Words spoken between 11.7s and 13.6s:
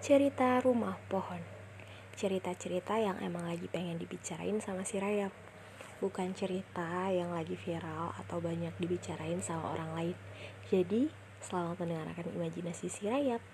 mendengarkan imajinasi si Rayap.